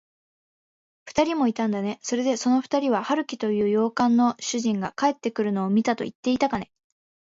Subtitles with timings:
[1.05, 1.99] ふたりもいたんだね。
[2.01, 6.71] それで、そのふたりは、春木という洋館の主人が帰ってくるのを見たといっていたかね。